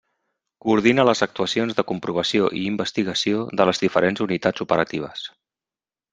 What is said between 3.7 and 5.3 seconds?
les diferents unitats operatives.